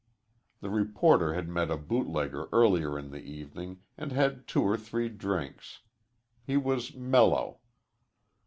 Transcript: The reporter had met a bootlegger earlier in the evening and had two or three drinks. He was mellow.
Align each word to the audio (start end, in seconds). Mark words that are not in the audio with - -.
The 0.61 0.71
reporter 0.71 1.35
had 1.35 1.47
met 1.47 1.69
a 1.69 1.77
bootlegger 1.77 2.49
earlier 2.51 2.97
in 2.97 3.11
the 3.11 3.21
evening 3.21 3.81
and 3.99 4.11
had 4.11 4.47
two 4.47 4.63
or 4.63 4.75
three 4.75 5.09
drinks. 5.09 5.81
He 6.43 6.57
was 6.57 6.95
mellow. 6.95 7.59